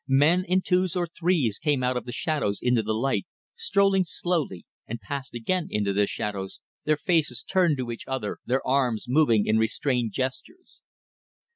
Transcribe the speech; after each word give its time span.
Men 0.07 0.45
in 0.47 0.63
twos 0.63 0.95
or 0.95 1.05
threes 1.05 1.59
came 1.59 1.83
out 1.83 1.95
of 1.95 2.05
the 2.05 2.11
shadows 2.11 2.57
into 2.59 2.81
the 2.81 2.95
light, 2.95 3.27
strolling 3.53 4.03
slowly, 4.03 4.65
and 4.87 4.99
passed 4.99 5.35
again 5.35 5.67
into 5.69 5.93
the 5.93 6.07
shadows, 6.07 6.59
their 6.85 6.97
faces 6.97 7.43
turned 7.43 7.77
to 7.77 7.91
each 7.91 8.07
other, 8.07 8.39
their 8.43 8.65
arms 8.65 9.05
moving 9.07 9.45
in 9.45 9.59
restrained 9.59 10.11
gestures. 10.11 10.81